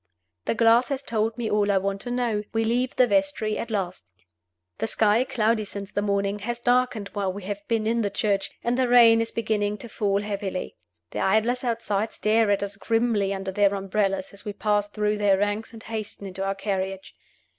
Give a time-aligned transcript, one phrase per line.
[0.45, 2.41] The glass has told me all I want to know.
[2.53, 4.07] We leave the vestry at last.
[4.79, 8.49] The sky, cloudy since the morning, has darkened while we have been in the church,
[8.63, 10.75] and the rain is beginning to fall heavily.
[11.11, 15.37] The idlers outside stare at us grimly under their umbrellas as we pass through their
[15.37, 17.13] ranks and hasten into our carriage.